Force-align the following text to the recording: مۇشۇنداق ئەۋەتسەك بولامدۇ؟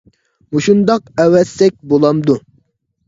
مۇشۇنداق 0.55 1.11
ئەۋەتسەك 1.25 1.77
بولامدۇ؟ 1.93 2.39